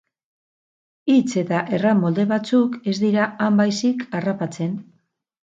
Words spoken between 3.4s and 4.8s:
han baizik harrapatzen.